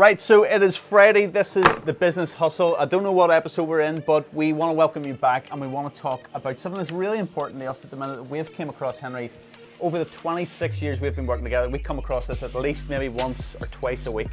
Right, 0.00 0.18
so 0.18 0.44
it 0.44 0.62
is 0.62 0.76
Friday. 0.76 1.26
This 1.26 1.58
is 1.58 1.78
the 1.80 1.92
Business 1.92 2.32
Hustle. 2.32 2.74
I 2.78 2.86
don't 2.86 3.02
know 3.02 3.12
what 3.12 3.30
episode 3.30 3.64
we're 3.64 3.82
in, 3.82 4.02
but 4.06 4.32
we 4.32 4.54
want 4.54 4.70
to 4.70 4.72
welcome 4.72 5.04
you 5.04 5.12
back 5.12 5.48
and 5.52 5.60
we 5.60 5.66
want 5.66 5.94
to 5.94 6.00
talk 6.00 6.26
about 6.32 6.58
something 6.58 6.78
that's 6.78 6.90
really 6.90 7.18
important 7.18 7.60
to 7.60 7.66
us 7.66 7.84
at 7.84 7.90
the 7.90 7.98
minute. 7.98 8.24
We've 8.24 8.50
came 8.50 8.70
across 8.70 8.96
Henry 8.96 9.30
over 9.78 9.98
the 9.98 10.06
26 10.06 10.80
years 10.80 11.02
we've 11.02 11.14
been 11.14 11.26
working 11.26 11.44
together. 11.44 11.68
We 11.68 11.80
come 11.80 11.98
across 11.98 12.26
this 12.28 12.42
at 12.42 12.54
least 12.54 12.88
maybe 12.88 13.10
once 13.10 13.54
or 13.60 13.66
twice 13.66 14.06
a 14.06 14.10
week. 14.10 14.30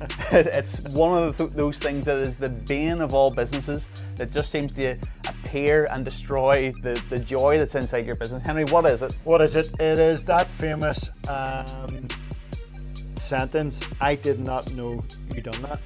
it's 0.32 0.80
one 0.80 1.22
of 1.22 1.36
th- 1.36 1.50
those 1.50 1.76
things 1.76 2.06
that 2.06 2.16
is 2.16 2.38
the 2.38 2.48
bane 2.48 3.02
of 3.02 3.12
all 3.12 3.30
businesses 3.30 3.88
that 4.16 4.32
just 4.32 4.50
seems 4.50 4.72
to 4.72 4.96
appear 5.28 5.84
and 5.90 6.02
destroy 6.02 6.72
the, 6.80 6.98
the 7.10 7.18
joy 7.18 7.58
that's 7.58 7.74
inside 7.74 8.06
your 8.06 8.16
business. 8.16 8.42
Henry, 8.42 8.64
what 8.64 8.86
is 8.86 9.02
it? 9.02 9.14
What 9.24 9.42
is 9.42 9.54
it? 9.54 9.66
It 9.78 9.98
is 9.98 10.24
that 10.24 10.50
famous 10.50 11.10
um, 11.28 12.08
sentence 13.20 13.80
I 14.00 14.14
did 14.14 14.40
not 14.40 14.70
know 14.72 15.02
you 15.34 15.42
done 15.42 15.62
that. 15.62 15.80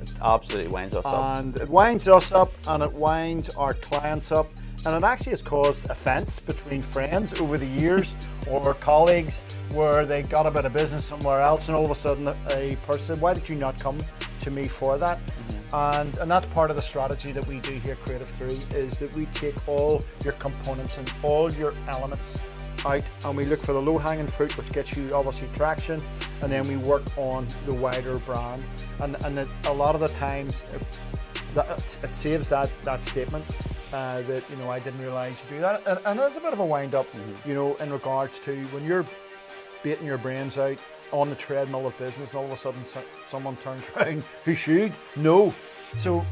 It 0.00 0.10
absolutely 0.20 0.70
winds 0.70 0.94
us 0.94 1.04
up. 1.04 1.38
And 1.38 1.56
it 1.56 1.68
winds 1.68 2.08
us 2.08 2.32
up 2.32 2.52
and 2.66 2.82
it 2.82 2.92
winds 2.92 3.48
our 3.50 3.74
clients 3.74 4.32
up. 4.32 4.50
And 4.86 4.94
it 5.02 5.06
actually 5.06 5.30
has 5.30 5.40
caused 5.40 5.88
offence 5.88 6.38
between 6.38 6.82
friends 6.82 7.40
over 7.40 7.56
the 7.56 7.66
years 7.66 8.14
or 8.50 8.74
colleagues 8.74 9.40
where 9.70 10.04
they 10.04 10.22
got 10.22 10.46
a 10.46 10.50
bit 10.50 10.66
of 10.66 10.72
business 10.72 11.04
somewhere 11.04 11.40
else 11.40 11.68
and 11.68 11.76
all 11.76 11.84
of 11.84 11.90
a 11.90 11.94
sudden 11.94 12.28
a 12.50 12.76
person 12.86 13.06
said, 13.06 13.20
Why 13.20 13.32
did 13.32 13.48
you 13.48 13.56
not 13.56 13.80
come 13.80 14.04
to 14.40 14.50
me 14.50 14.68
for 14.68 14.98
that? 14.98 15.18
Mm-hmm. 15.24 15.74
And, 15.74 16.18
and 16.18 16.30
that's 16.30 16.46
part 16.46 16.70
of 16.70 16.76
the 16.76 16.82
strategy 16.82 17.32
that 17.32 17.46
we 17.46 17.58
do 17.60 17.72
here, 17.72 17.96
Creative 17.96 18.28
3, 18.38 18.78
is 18.78 18.98
that 18.98 19.12
we 19.14 19.26
take 19.26 19.56
all 19.66 20.04
your 20.22 20.34
components 20.34 20.98
and 20.98 21.10
all 21.22 21.50
your 21.52 21.74
elements 21.88 22.38
out 22.86 23.02
and 23.24 23.36
we 23.36 23.44
look 23.44 23.60
for 23.60 23.72
the 23.72 23.80
low 23.80 23.98
hanging 23.98 24.26
fruit, 24.26 24.56
which 24.56 24.70
gets 24.72 24.96
you 24.96 25.14
obviously 25.14 25.48
traction, 25.54 26.02
and 26.42 26.50
then 26.50 26.66
we 26.68 26.76
work 26.76 27.02
on 27.16 27.46
the 27.66 27.74
wider 27.74 28.18
brand. 28.18 28.62
And, 29.00 29.16
and 29.24 29.38
it, 29.38 29.48
a 29.64 29.72
lot 29.72 29.94
of 29.94 30.00
the 30.00 30.08
times, 30.08 30.64
it, 30.74 30.82
that, 31.54 31.98
it 32.02 32.12
saves 32.12 32.48
that, 32.48 32.70
that 32.84 33.02
statement. 33.02 33.44
Uh, 33.92 34.22
that 34.22 34.42
you 34.50 34.56
know 34.56 34.68
I 34.68 34.80
didn't 34.80 35.00
realise 35.00 35.36
you 35.44 35.56
do 35.56 35.60
that, 35.60 35.80
and, 35.86 36.00
and 36.04 36.18
there's 36.18 36.34
a 36.34 36.40
bit 36.40 36.52
of 36.52 36.58
a 36.58 36.66
wind 36.66 36.96
up, 36.96 37.06
you 37.46 37.54
know, 37.54 37.76
in 37.76 37.92
regards 37.92 38.40
to 38.40 38.64
when 38.66 38.84
you're 38.84 39.06
baiting 39.84 40.04
your 40.04 40.18
brains 40.18 40.58
out 40.58 40.78
on 41.12 41.30
the 41.30 41.36
treadmill 41.36 41.86
of 41.86 41.96
business, 41.96 42.30
and 42.30 42.40
all 42.40 42.46
of 42.46 42.50
a 42.50 42.56
sudden 42.56 42.84
so, 42.84 43.00
someone 43.30 43.56
turns 43.58 43.84
around 43.96 44.24
who 44.44 44.56
should 44.56 44.92
know. 45.14 45.54
So 45.98 46.26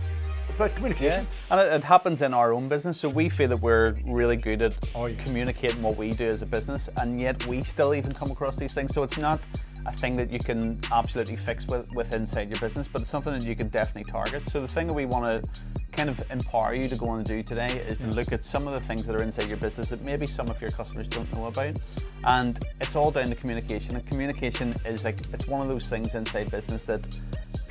about 0.50 0.74
communication. 0.74 1.26
And 1.50 1.60
it, 1.60 1.72
it 1.72 1.84
happens 1.84 2.22
in 2.22 2.34
our 2.34 2.52
own 2.52 2.68
business, 2.68 2.98
so 2.98 3.08
we 3.08 3.28
feel 3.28 3.48
that 3.48 3.60
we're 3.60 3.94
really 4.04 4.36
good 4.36 4.62
at 4.62 4.74
Oh, 4.94 5.06
yeah. 5.06 5.22
communicating 5.24 5.82
what 5.82 5.96
we 5.96 6.12
do 6.12 6.28
as 6.28 6.42
a 6.42 6.46
business, 6.46 6.88
and 6.98 7.20
yet 7.20 7.44
we 7.46 7.62
still 7.64 7.94
even 7.94 8.12
come 8.12 8.30
across 8.30 8.56
these 8.56 8.74
things. 8.74 8.94
So 8.94 9.02
it's 9.02 9.18
not 9.18 9.40
a 9.86 9.92
thing 9.92 10.14
that 10.16 10.30
you 10.30 10.38
can 10.38 10.78
absolutely 10.92 11.34
fix 11.36 11.66
with, 11.66 11.90
with 11.94 12.12
inside 12.12 12.48
your 12.50 12.60
business, 12.60 12.86
but 12.86 13.02
it's 13.02 13.10
something 13.10 13.32
that 13.32 13.42
you 13.42 13.56
can 13.56 13.68
definitely 13.68 14.10
target. 14.10 14.46
So 14.48 14.60
the 14.60 14.68
thing 14.68 14.86
that 14.86 14.92
we 14.92 15.06
want 15.06 15.24
to 15.42 15.50
kind 15.90 16.08
of 16.08 16.22
empower 16.30 16.74
you 16.74 16.88
to 16.88 16.96
go 16.96 17.12
and 17.14 17.24
do 17.24 17.42
today 17.42 17.84
is 17.88 17.98
to 17.98 18.06
look 18.06 18.32
at 18.32 18.44
some 18.44 18.66
of 18.68 18.74
the 18.74 18.80
things 18.80 19.04
that 19.06 19.14
are 19.16 19.22
inside 19.22 19.48
your 19.48 19.58
business 19.58 19.88
that 19.88 20.02
maybe 20.02 20.24
some 20.24 20.48
of 20.48 20.60
your 20.60 20.70
customers 20.70 21.08
don't 21.08 21.30
know 21.34 21.46
about. 21.46 21.76
And 22.24 22.64
it's 22.80 22.94
all 22.96 23.10
down 23.10 23.26
to 23.26 23.34
communication. 23.34 23.96
And 23.96 24.06
communication 24.06 24.74
is 24.86 25.04
like 25.04 25.18
it's 25.32 25.46
one 25.48 25.60
of 25.60 25.68
those 25.68 25.88
things 25.88 26.14
inside 26.14 26.50
business 26.50 26.84
that 26.84 27.06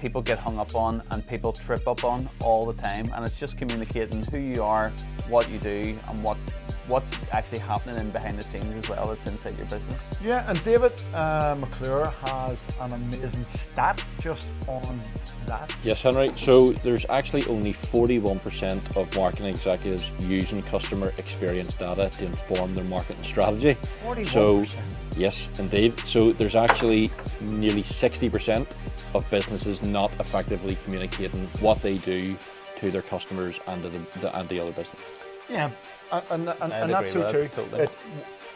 people 0.01 0.21
get 0.21 0.39
hung 0.39 0.57
up 0.57 0.75
on 0.75 1.03
and 1.11 1.25
people 1.27 1.53
trip 1.53 1.87
up 1.87 2.03
on 2.03 2.27
all 2.41 2.65
the 2.65 2.81
time 2.81 3.11
and 3.15 3.23
it's 3.23 3.39
just 3.39 3.55
communicating 3.57 4.23
who 4.23 4.39
you 4.39 4.63
are 4.63 4.91
what 5.29 5.49
you 5.49 5.59
do 5.59 5.97
and 6.09 6.23
what 6.23 6.37
what's 6.87 7.13
actually 7.31 7.59
happening 7.59 7.95
in 7.97 8.09
behind 8.09 8.37
the 8.37 8.43
scenes 8.43 8.75
as 8.75 8.89
well 8.89 9.07
that's 9.07 9.27
inside 9.27 9.55
your 9.57 9.67
business 9.67 10.01
Yeah, 10.23 10.49
and 10.49 10.61
David 10.63 10.91
uh, 11.13 11.55
McClure 11.57 12.11
has 12.25 12.65
an 12.81 12.93
amazing 12.93 13.45
stat 13.45 14.03
just 14.19 14.47
on 14.67 14.99
that. 15.45 15.73
Yes, 15.83 16.01
Henry. 16.01 16.31
So 16.35 16.73
there's 16.73 17.05
actually 17.09 17.45
only 17.45 17.73
41% 17.73 18.97
of 18.97 19.15
marketing 19.15 19.47
executives 19.47 20.11
using 20.19 20.61
customer 20.63 21.13
experience 21.17 21.75
data 21.75 22.09
to 22.17 22.25
inform 22.25 22.75
their 22.75 22.83
marketing 22.83 23.23
strategy. 23.23 23.77
41%. 24.05 24.27
So, 24.27 24.65
yes, 25.15 25.49
indeed. 25.59 25.99
So 26.05 26.33
there's 26.33 26.55
actually 26.55 27.11
nearly 27.39 27.83
60% 27.83 28.67
of 29.13 29.29
businesses 29.29 29.81
not 29.81 30.11
effectively 30.19 30.77
communicating 30.83 31.47
what 31.59 31.81
they 31.81 31.97
do 31.99 32.37
to 32.77 32.91
their 32.91 33.01
customers 33.01 33.59
and 33.67 33.83
to 33.83 33.89
the, 33.89 33.99
the 34.19 34.37
and 34.37 34.49
the 34.49 34.59
other 34.59 34.71
business. 34.71 35.01
Yeah, 35.49 35.71
and, 36.11 36.23
and, 36.29 36.49
and, 36.61 36.73
and 36.73 36.91
that's 36.91 37.11
agree 37.11 37.21
so 37.21 37.41
with 37.41 37.53
too. 37.55 37.61
totally. 37.63 37.83
It- 37.83 37.91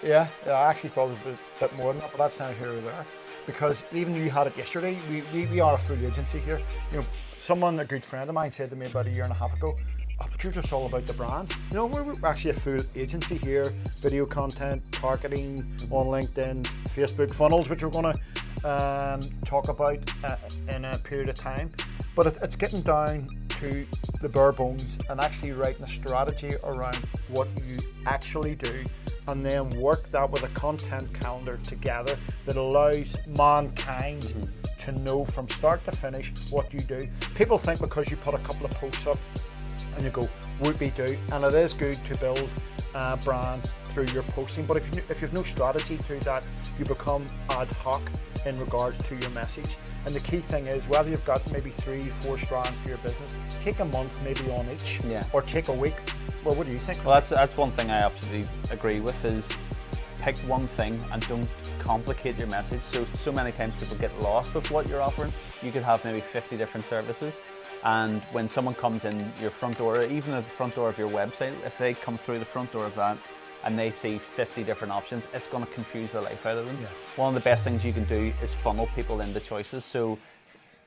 yeah, 0.03 0.27
yeah, 0.45 0.53
I 0.53 0.69
actually 0.69 0.89
thought 0.89 1.05
it 1.05 1.09
was 1.11 1.17
a 1.19 1.29
bit, 1.29 1.37
bit 1.59 1.75
more 1.77 1.91
than 1.93 2.01
that, 2.01 2.11
but 2.11 2.17
that's 2.19 2.39
neither 2.39 2.53
here 2.55 2.73
or 2.73 2.81
there. 2.81 3.05
Because 3.47 3.81
even 3.93 4.13
though 4.13 4.19
you 4.19 4.29
had 4.29 4.45
it 4.47 4.57
yesterday, 4.57 4.97
we, 5.09 5.23
we, 5.33 5.45
we 5.47 5.59
are 5.59 5.73
a 5.73 5.77
full 5.77 5.97
agency 5.97 6.39
here. 6.39 6.59
You 6.91 6.97
know, 6.97 7.05
someone, 7.43 7.79
a 7.79 7.85
good 7.85 8.03
friend 8.03 8.29
of 8.29 8.35
mine, 8.35 8.51
said 8.51 8.69
to 8.71 8.75
me 8.75 8.85
about 8.87 9.07
a 9.07 9.09
year 9.09 9.23
and 9.23 9.31
a 9.31 9.35
half 9.35 9.55
ago, 9.55 9.75
oh, 10.19 10.27
but 10.29 10.43
you're 10.43 10.53
just 10.53 10.71
all 10.73 10.85
about 10.85 11.05
the 11.05 11.13
brand. 11.13 11.55
You 11.71 11.77
know, 11.77 11.85
we're, 11.85 12.03
we're 12.03 12.27
actually 12.27 12.51
a 12.51 12.55
full 12.55 12.79
agency 12.95 13.37
here, 13.37 13.73
video 13.97 14.25
content, 14.25 14.83
targeting 14.91 15.65
on 15.89 16.07
LinkedIn, 16.07 16.63
Facebook 16.95 17.33
funnels, 17.33 17.69
which 17.69 17.83
we're 17.83 17.89
going 17.89 18.13
to 18.13 18.19
um, 18.65 19.21
talk 19.45 19.69
about 19.69 19.99
uh, 20.23 20.35
in 20.67 20.85
a 20.85 20.97
period 20.97 21.29
of 21.29 21.35
time. 21.35 21.71
But 22.15 22.27
it, 22.27 22.37
it's 22.41 22.55
getting 22.55 22.81
down 22.81 23.29
to 23.59 23.85
the 24.21 24.29
bare 24.29 24.51
bones 24.51 24.97
and 25.09 25.19
actually 25.21 25.51
writing 25.51 25.83
a 25.83 25.87
strategy 25.87 26.55
around 26.63 26.97
what 27.29 27.47
you 27.65 27.77
actually 28.05 28.55
do 28.55 28.83
and 29.27 29.45
then 29.45 29.69
work 29.69 30.09
that 30.11 30.29
with 30.29 30.43
a 30.43 30.47
content 30.49 31.11
calendar 31.19 31.57
together 31.63 32.17
that 32.45 32.57
allows 32.57 33.15
mankind 33.27 34.51
to 34.77 34.91
know 34.91 35.25
from 35.25 35.49
start 35.49 35.83
to 35.85 35.91
finish 35.91 36.31
what 36.51 36.71
you 36.73 36.79
do. 36.81 37.07
People 37.33 37.57
think 37.57 37.79
because 37.79 38.09
you 38.09 38.17
put 38.17 38.33
a 38.33 38.39
couple 38.39 38.65
of 38.65 38.71
posts 38.73 39.07
up 39.07 39.17
and 39.95 40.03
you 40.03 40.11
go 40.11 40.29
whoopie 40.61 40.95
do, 40.95 41.17
and 41.31 41.43
it 41.43 41.53
is 41.53 41.73
good 41.73 41.97
to 42.05 42.15
build 42.17 42.49
uh, 42.93 43.15
brands 43.17 43.69
through 43.95 44.13
your 44.13 44.23
posting. 44.23 44.65
But 44.65 44.77
if 44.77 44.93
you 44.93 45.01
if 45.09 45.21
you've 45.21 45.33
no 45.33 45.43
strategy 45.43 45.97
to 46.07 46.19
that, 46.25 46.43
you 46.77 46.83
become 46.85 47.25
ad 47.49 47.69
hoc 47.83 48.01
in 48.45 48.59
regards 48.59 48.97
to 49.07 49.15
your 49.15 49.29
message. 49.31 49.77
And 50.05 50.13
the 50.13 50.19
key 50.19 50.39
thing 50.39 50.67
is 50.67 50.85
whether 50.87 51.09
you've 51.09 51.25
got 51.25 51.49
maybe 51.51 51.69
three, 51.71 52.03
four 52.21 52.37
strands 52.37 52.77
to 52.83 52.89
your 52.89 52.97
business, 52.99 53.31
take 53.63 53.79
a 53.79 53.85
month 53.85 54.11
maybe 54.23 54.51
on 54.51 54.67
each, 54.69 54.99
Yeah. 55.07 55.23
or 55.33 55.41
take 55.41 55.69
a 55.69 55.73
week. 55.73 55.95
Well, 56.43 56.53
what 56.55 56.67
do 56.67 56.73
you 56.73 56.79
think? 56.79 57.03
well 57.03 57.15
that's 57.15 57.29
that's 57.29 57.57
one 57.57 57.71
thing 57.71 57.89
i 57.89 57.97
absolutely 58.09 58.47
agree 58.69 58.99
with 58.99 59.19
is 59.25 59.47
pick 60.21 60.37
one 60.55 60.67
thing 60.67 60.93
and 61.11 61.27
don't 61.27 61.49
complicate 61.79 62.37
your 62.37 62.45
message 62.57 62.83
so 62.83 63.03
so 63.13 63.31
many 63.31 63.51
times 63.51 63.73
people 63.81 63.97
get 63.97 64.13
lost 64.21 64.53
with 64.53 64.69
what 64.69 64.87
you're 64.87 65.01
offering 65.01 65.33
you 65.63 65.71
could 65.71 65.81
have 65.81 66.05
maybe 66.05 66.19
50 66.19 66.55
different 66.55 66.85
services 66.85 67.33
and 67.83 68.21
when 68.31 68.47
someone 68.47 68.75
comes 68.75 69.05
in 69.05 69.15
your 69.41 69.49
front 69.49 69.75
door 69.79 70.03
even 70.03 70.35
at 70.35 70.43
the 70.43 70.55
front 70.59 70.75
door 70.75 70.87
of 70.87 70.99
your 70.99 71.09
website 71.09 71.55
if 71.65 71.75
they 71.79 71.95
come 71.95 72.15
through 72.15 72.37
the 72.37 72.45
front 72.53 72.71
door 72.71 72.85
of 72.85 72.93
that 72.93 73.17
and 73.65 73.77
they 73.77 73.91
see 73.91 74.17
50 74.17 74.63
different 74.63 74.93
options 74.93 75.27
it's 75.33 75.47
going 75.47 75.65
to 75.65 75.71
confuse 75.71 76.11
the 76.11 76.21
life 76.21 76.45
out 76.45 76.57
of 76.57 76.65
them. 76.65 76.77
Yeah. 76.81 76.87
one 77.15 77.29
of 77.29 77.33
the 77.33 77.47
best 77.49 77.63
things 77.63 77.83
you 77.83 77.93
can 77.93 78.05
do 78.05 78.31
is 78.41 78.53
funnel 78.53 78.87
people 78.95 79.21
into 79.21 79.39
choices. 79.39 79.83
So 79.83 80.17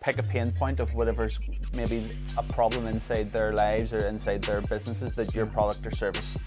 pick 0.00 0.18
a 0.18 0.22
pain 0.22 0.52
point 0.52 0.80
of 0.80 0.94
whatever's 0.94 1.38
maybe 1.74 2.08
a 2.36 2.42
problem 2.42 2.86
inside 2.86 3.32
their 3.32 3.52
lives 3.52 3.92
or 3.92 4.06
inside 4.06 4.42
their 4.42 4.60
businesses 4.60 5.14
that 5.16 5.34
your 5.34 5.46
product 5.46 5.84
or 5.86 5.90
service 5.90 6.38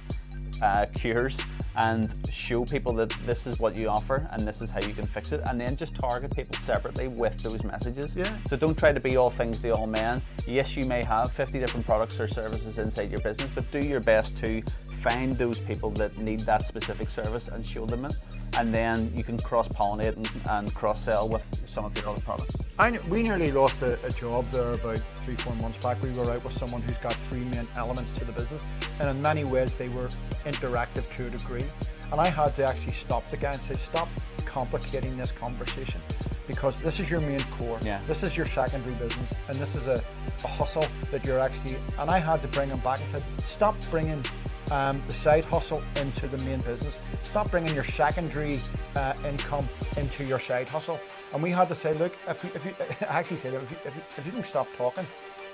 uh, 0.61 0.85
cures 0.93 1.37
and 1.75 2.13
show 2.31 2.65
people 2.65 2.93
that 2.93 3.13
this 3.25 3.47
is 3.47 3.59
what 3.59 3.75
you 3.75 3.87
offer 3.87 4.27
and 4.31 4.47
this 4.47 4.61
is 4.61 4.69
how 4.69 4.81
you 4.81 4.93
can 4.93 5.07
fix 5.07 5.31
it 5.31 5.41
and 5.45 5.59
then 5.59 5.75
just 5.75 5.95
target 5.95 6.35
people 6.35 6.55
separately 6.65 7.07
with 7.07 7.37
those 7.41 7.63
messages. 7.63 8.15
Yeah. 8.15 8.35
so 8.49 8.55
don't 8.57 8.77
try 8.77 8.91
to 8.91 8.99
be 8.99 9.17
all 9.17 9.29
things 9.29 9.61
to 9.61 9.69
all 9.69 9.87
men. 9.87 10.21
Yes 10.47 10.75
you 10.75 10.85
may 10.85 11.03
have 11.03 11.31
50 11.31 11.59
different 11.59 11.85
products 11.85 12.19
or 12.19 12.27
services 12.27 12.77
inside 12.77 13.11
your 13.11 13.21
business 13.21 13.49
but 13.53 13.69
do 13.71 13.79
your 13.79 13.99
best 13.99 14.37
to 14.37 14.61
find 15.01 15.37
those 15.37 15.59
people 15.59 15.89
that 15.91 16.17
need 16.17 16.41
that 16.41 16.65
specific 16.65 17.09
service 17.09 17.47
and 17.47 17.67
show 17.67 17.85
them 17.85 18.05
it 18.05 18.13
and 18.57 18.73
then 18.73 19.11
you 19.15 19.23
can 19.23 19.37
cross-pollinate 19.39 20.15
and, 20.15 20.29
and 20.49 20.73
cross-sell 20.73 21.27
with 21.29 21.45
some 21.65 21.85
of 21.85 21.95
your 21.97 22.09
other 22.09 22.21
products 22.21 22.55
I, 22.81 22.97
we 23.09 23.21
nearly 23.21 23.51
lost 23.51 23.79
a, 23.83 24.03
a 24.03 24.09
job 24.09 24.49
there 24.49 24.71
about 24.71 24.99
three, 25.23 25.35
four 25.35 25.53
months 25.55 25.77
back. 25.77 26.01
We 26.01 26.09
were 26.13 26.31
out 26.31 26.43
with 26.43 26.57
someone 26.57 26.81
who's 26.81 26.97
got 26.97 27.15
three 27.29 27.41
main 27.41 27.67
elements 27.75 28.11
to 28.13 28.25
the 28.25 28.31
business, 28.31 28.63
and 28.99 29.07
in 29.07 29.21
many 29.21 29.43
ways 29.43 29.75
they 29.75 29.87
were 29.89 30.09
interactive 30.45 31.07
to 31.11 31.27
a 31.27 31.29
degree. 31.29 31.65
And 32.11 32.19
I 32.19 32.27
had 32.27 32.55
to 32.55 32.65
actually 32.65 32.93
stop 32.93 33.29
the 33.29 33.37
guy 33.37 33.51
and 33.51 33.61
say, 33.61 33.75
"Stop 33.75 34.09
complicating 34.45 35.15
this 35.15 35.31
conversation, 35.31 36.01
because 36.47 36.79
this 36.79 36.99
is 36.99 37.07
your 37.07 37.21
main 37.21 37.43
core. 37.57 37.77
Yeah. 37.83 38.01
This 38.07 38.23
is 38.23 38.35
your 38.35 38.47
secondary 38.47 38.95
business, 38.95 39.31
and 39.47 39.59
this 39.59 39.75
is 39.75 39.87
a, 39.87 40.03
a 40.43 40.47
hustle 40.47 40.87
that 41.11 41.23
you're 41.23 41.39
actually." 41.39 41.75
And 41.99 42.09
I 42.09 42.17
had 42.17 42.41
to 42.41 42.47
bring 42.47 42.69
him 42.69 42.79
back 42.79 42.99
and 42.99 43.11
said, 43.11 43.23
"Stop 43.45 43.75
bringing." 43.91 44.25
Um, 44.71 45.03
the 45.09 45.13
side 45.13 45.43
hustle 45.43 45.83
into 45.97 46.29
the 46.29 46.37
main 46.45 46.61
business. 46.61 46.97
Stop 47.23 47.51
bringing 47.51 47.75
your 47.75 47.83
secondary 47.83 48.57
uh, 48.95 49.13
income 49.25 49.67
into 49.97 50.23
your 50.23 50.39
side 50.39 50.67
hustle. 50.69 50.97
And 51.33 51.43
we 51.43 51.51
had 51.51 51.67
to 51.67 51.75
say, 51.75 51.93
look, 51.93 52.13
if 52.25 52.41
you, 52.41 52.51
if 52.55 52.65
you 52.65 52.73
I 53.01 53.19
actually 53.19 53.37
said, 53.37 53.53
if 53.53 53.69
you, 53.69 53.77
if 53.83 53.93
you, 53.93 54.01
if 54.17 54.25
you 54.25 54.31
don't 54.31 54.45
stop 54.45 54.67
talking, 54.77 55.05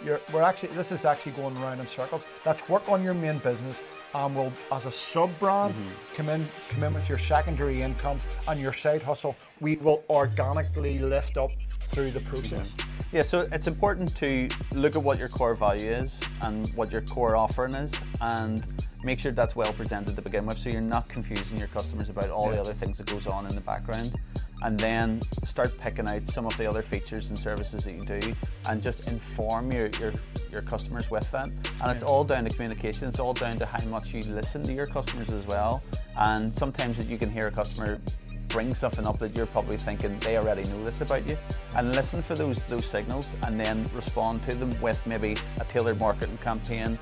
you're, 0.06 0.22
we're 0.32 0.44
actually 0.44 0.70
this 0.70 0.92
is 0.92 1.04
actually 1.06 1.32
going 1.34 1.58
around 1.58 1.80
in 1.80 1.88
circles. 1.88 2.24
Let's 2.46 2.68
work 2.70 2.88
on 2.90 3.04
your 3.04 3.16
main 3.16 3.40
business, 3.40 3.80
and 4.14 4.36
we'll 4.36 4.54
as 4.72 4.86
a 4.86 4.92
sub 4.92 5.38
brand 5.40 5.74
come 6.16 6.30
in 6.30 6.48
come 6.70 6.84
in 6.84 6.94
with 6.94 7.10
your 7.10 7.18
secondary 7.18 7.82
income 7.82 8.20
and 8.48 8.60
your 8.60 8.74
side 8.74 9.02
hustle. 9.02 9.36
We 9.60 9.78
will 9.78 10.04
organically 10.10 11.00
lift 11.00 11.38
up 11.38 11.52
through 11.92 12.12
the 12.12 12.20
process. 12.22 12.76
Yeah, 13.12 13.22
so 13.22 13.48
it's 13.52 13.68
important 13.68 14.16
to 14.18 14.50
look 14.74 14.96
at 14.96 15.02
what 15.02 15.18
your 15.18 15.30
core 15.30 15.56
value 15.56 15.90
is 15.90 16.20
and 16.42 16.68
what 16.76 16.92
your 16.92 17.02
core 17.02 17.36
offering 17.36 17.74
is, 17.74 17.92
and 18.22 18.68
make 19.08 19.22
sure 19.22 19.32
that's 19.32 19.56
well 19.56 19.72
presented 19.72 20.18
to 20.18 20.22
begin 20.22 20.46
with, 20.46 20.60
so 20.60 20.68
you're 20.68 20.82
not 20.82 21.08
confusing 21.08 21.58
your 21.58 21.70
customers 21.70 22.10
about 22.10 22.30
all 22.30 22.52
the 22.52 22.60
other 22.60 22.74
things 22.74 22.98
that 22.98 23.08
goes 23.08 23.26
on 23.26 23.48
in 23.48 23.56
the 23.56 23.62
background. 23.62 24.14
And 24.64 24.78
then 24.78 25.22
start 25.46 25.80
picking 25.80 26.10
out 26.10 26.28
some 26.28 26.46
of 26.46 26.58
the 26.58 26.66
other 26.66 26.82
features 26.82 27.30
and 27.30 27.38
services 27.38 27.86
that 27.86 27.94
you 27.94 28.04
do, 28.04 28.36
and 28.68 28.82
just 28.82 29.08
inform 29.08 29.72
your 29.72 29.88
your, 30.02 30.12
your 30.52 30.62
customers 30.62 31.10
with 31.10 31.30
that. 31.32 31.46
And 31.46 31.92
it's 31.92 32.04
all 32.04 32.26
down 32.26 32.44
to 32.44 32.50
communication. 32.50 33.08
It's 33.08 33.20
all 33.20 33.34
down 33.34 33.58
to 33.60 33.66
how 33.66 33.82
much 33.86 34.14
you 34.14 34.22
listen 34.24 34.62
to 34.64 34.74
your 34.74 34.88
customers 34.88 35.30
as 35.30 35.48
well. 35.48 35.82
And 36.18 36.54
sometimes 36.54 36.98
that 36.98 37.08
you 37.08 37.18
can 37.18 37.32
hear 37.32 37.48
a 37.48 37.52
customer 37.52 38.02
bring 38.50 38.76
something 38.76 39.06
up 39.06 39.20
that 39.20 39.36
you're 39.36 39.46
probably 39.46 39.78
thinking 39.78 40.18
they 40.20 40.38
already 40.38 40.64
know 40.64 40.84
this 40.84 41.02
about 41.02 41.26
you 41.28 41.38
and 41.76 41.94
listen 41.94 42.24
for 42.24 42.34
those 42.34 42.64
those 42.66 42.86
signals 42.86 43.36
and 43.44 43.60
then 43.60 43.90
respond 43.94 44.42
to 44.48 44.56
them 44.56 44.80
with 44.82 45.06
maybe 45.06 45.36
a 45.60 45.66
tailored 45.66 46.00
marketing 46.00 46.38
campaign 46.38 46.98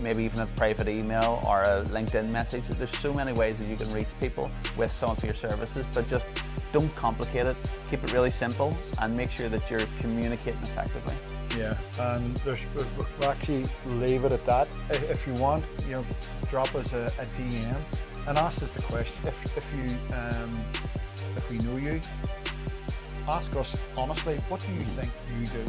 maybe 0.00 0.24
even 0.24 0.40
a 0.40 0.46
private 0.56 0.88
email 0.88 1.42
or 1.46 1.62
a 1.62 1.84
linkedin 1.90 2.28
message 2.30 2.64
there's 2.78 2.96
so 2.98 3.12
many 3.12 3.32
ways 3.32 3.58
that 3.58 3.66
you 3.66 3.76
can 3.76 3.90
reach 3.92 4.08
people 4.20 4.50
with 4.76 4.92
some 4.92 5.10
of 5.10 5.22
your 5.24 5.34
services 5.34 5.84
but 5.94 6.08
just 6.08 6.28
don't 6.72 6.94
complicate 6.96 7.46
it 7.46 7.56
keep 7.90 8.02
it 8.04 8.12
really 8.12 8.30
simple 8.30 8.76
and 9.00 9.16
make 9.16 9.30
sure 9.30 9.48
that 9.48 9.68
you're 9.70 9.86
communicating 10.00 10.60
effectively 10.62 11.14
Yeah, 11.58 11.76
and 11.98 12.36
there's 12.44 12.60
we- 12.76 12.84
we- 12.96 13.04
we'll 13.18 13.30
actually 13.30 13.64
leave 14.02 14.24
it 14.24 14.30
at 14.30 14.44
that. 14.46 14.68
If 15.14 15.26
you 15.26 15.34
want, 15.34 15.64
you 15.88 15.94
know, 15.96 16.04
drop 16.48 16.72
us 16.76 16.92
a, 16.92 17.04
a 17.18 17.26
DM 17.36 17.76
and 18.28 18.38
ask 18.38 18.62
us 18.62 18.70
the 18.70 18.82
question. 18.82 19.20
If 19.26 19.38
if 19.60 19.66
you 19.78 19.86
um, 20.20 20.52
if 21.36 21.50
we 21.50 21.58
know 21.66 21.76
you, 21.76 22.00
ask 23.28 23.50
us 23.56 23.76
honestly. 23.96 24.36
What 24.48 24.60
do 24.66 24.72
you 24.72 24.84
think 24.96 25.10
you 25.36 25.44
do? 25.46 25.64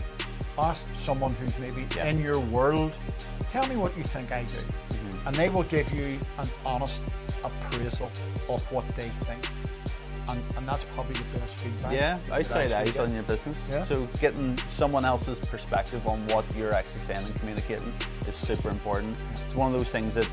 Ask 0.57 0.85
someone 0.99 1.33
who's 1.35 1.57
maybe 1.59 1.87
Yeah. 1.95 2.05
in 2.05 2.21
your 2.21 2.39
world. 2.39 2.91
Tell 3.51 3.67
me 3.67 3.75
what 3.75 3.97
you 3.97 4.03
think 4.03 4.31
I 4.31 4.43
do, 4.43 4.53
mm-hmm. 4.57 5.27
and 5.27 5.35
they 5.35 5.49
will 5.49 5.63
give 5.63 5.91
you 5.93 6.19
an 6.37 6.49
honest 6.65 7.01
appraisal 7.43 8.09
of 8.49 8.61
what 8.71 8.85
they 8.95 9.09
think. 9.25 9.45
And, 10.29 10.43
and 10.55 10.67
that's 10.67 10.83
probably 10.95 11.13
the 11.13 11.39
best 11.39 11.57
feedback. 11.57 11.93
Yeah, 11.93 12.19
outside 12.31 12.71
eyes 12.71 12.91
get. 12.91 12.99
on 12.99 13.13
your 13.13 13.23
business. 13.23 13.57
Yeah. 13.69 13.83
So 13.83 14.05
getting 14.19 14.57
someone 14.71 15.05
else's 15.05 15.39
perspective 15.39 16.07
on 16.07 16.25
what 16.27 16.45
you're 16.55 16.73
actually 16.73 17.01
saying 17.01 17.25
and 17.25 17.35
communicating 17.39 17.93
is 18.27 18.35
super 18.35 18.69
important. 18.69 19.15
It's 19.45 19.55
one 19.55 19.73
of 19.73 19.77
those 19.77 19.89
things 19.89 20.15
that 20.15 20.27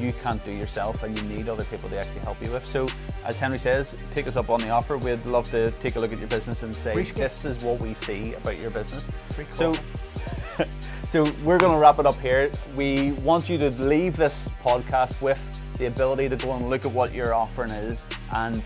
you 0.00 0.12
can't 0.22 0.44
do 0.44 0.50
yourself 0.50 1.02
and 1.02 1.16
you 1.16 1.24
need 1.24 1.48
other 1.48 1.64
people 1.64 1.88
to 1.90 1.98
actually 1.98 2.20
help 2.20 2.42
you 2.42 2.50
with. 2.50 2.66
So 2.66 2.88
as 3.24 3.38
Henry 3.38 3.58
says, 3.58 3.94
take 4.12 4.26
us 4.26 4.36
up 4.36 4.50
on 4.50 4.60
the 4.60 4.70
offer. 4.70 4.98
We'd 4.98 5.24
love 5.26 5.50
to 5.50 5.70
take 5.72 5.96
a 5.96 6.00
look 6.00 6.12
at 6.12 6.18
your 6.18 6.28
business 6.28 6.62
and 6.62 6.74
say 6.74 6.92
Free 6.92 7.04
this 7.04 7.44
is 7.44 7.62
what 7.62 7.80
we 7.80 7.94
see 7.94 8.34
about 8.34 8.58
your 8.58 8.70
business. 8.70 9.04
So 9.54 9.74
so 11.06 11.30
we're 11.42 11.58
going 11.58 11.72
to 11.72 11.78
wrap 11.78 11.98
it 11.98 12.06
up 12.06 12.20
here. 12.20 12.50
We 12.76 13.12
want 13.12 13.48
you 13.48 13.58
to 13.58 13.70
leave 13.70 14.16
this 14.16 14.48
podcast 14.62 15.20
with 15.20 15.40
the 15.78 15.86
ability 15.86 16.28
to 16.28 16.36
go 16.36 16.52
and 16.52 16.70
look 16.70 16.84
at 16.84 16.92
what 16.92 17.12
your 17.12 17.34
offering 17.34 17.70
is 17.70 18.06
and 18.32 18.62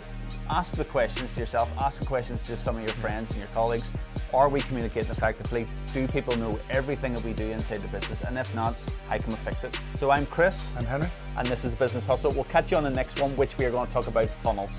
ask 0.50 0.74
the 0.74 0.84
questions 0.84 1.34
to 1.34 1.40
yourself, 1.40 1.70
ask 1.78 2.00
the 2.00 2.06
questions 2.06 2.44
to 2.46 2.56
some 2.56 2.76
of 2.76 2.82
your 2.82 2.92
friends 2.94 3.30
and 3.30 3.38
your 3.38 3.48
colleagues. 3.48 3.90
Are 4.32 4.48
we 4.48 4.60
communicating 4.60 5.10
effectively? 5.10 5.66
Do 5.94 6.06
people 6.08 6.36
know 6.36 6.58
everything 6.70 7.14
that 7.14 7.24
we 7.24 7.32
do 7.32 7.50
inside 7.50 7.82
the 7.82 7.88
business? 7.88 8.20
And 8.22 8.38
if 8.38 8.54
not, 8.54 8.76
how 9.08 9.18
can 9.18 9.30
we 9.30 9.36
fix 9.36 9.64
it? 9.64 9.78
So 9.96 10.10
I'm 10.10 10.26
Chris, 10.26 10.72
I'm 10.76 10.84
Henry. 10.84 11.10
and 11.36 11.46
this 11.46 11.64
is 11.64 11.74
Business 11.74 12.04
Hustle. 12.04 12.32
We'll 12.32 12.44
catch 12.44 12.70
you 12.70 12.76
on 12.76 12.84
the 12.84 12.90
next 12.90 13.20
one, 13.20 13.36
which 13.36 13.56
we 13.58 13.64
are 13.64 13.70
going 13.70 13.86
to 13.86 13.92
talk 13.92 14.06
about 14.06 14.28
funnels. 14.28 14.70